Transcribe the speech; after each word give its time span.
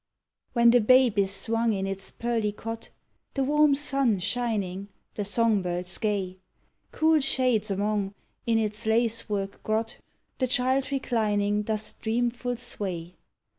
When 0.53 0.71
the 0.71 0.81
babe 0.81 1.19
is 1.19 1.29
swung 1.29 1.73
in 1.73 1.85
its 1.85 2.09
pearly 2.09 2.51
cot, 2.51 2.89
the 3.35 3.43
warm 3.43 3.75
sun 3.75 4.17
shining, 4.19 4.87
the 5.13 5.23
song 5.23 5.61
birds 5.61 5.99
gay, 5.99 6.39
Cool 6.91 7.19
shades 7.19 7.69
among, 7.69 8.15
in 8.47 8.57
its 8.57 8.87
lacework 8.87 9.61
grot, 9.61 9.97
the 10.39 10.47
child 10.47 10.91
reclining 10.91 11.61
doth 11.61 12.01
dreamful 12.01 12.57
sway. 12.57 13.13